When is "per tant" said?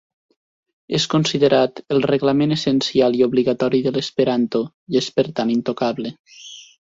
5.19-5.53